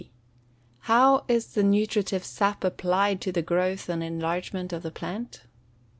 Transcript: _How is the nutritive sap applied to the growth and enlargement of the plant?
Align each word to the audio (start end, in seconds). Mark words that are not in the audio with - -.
_How 0.87 1.23
is 1.29 1.53
the 1.53 1.61
nutritive 1.61 2.23
sap 2.23 2.63
applied 2.63 3.21
to 3.21 3.31
the 3.31 3.43
growth 3.43 3.87
and 3.87 4.03
enlargement 4.03 4.73
of 4.73 4.81
the 4.81 4.89
plant? 4.89 5.43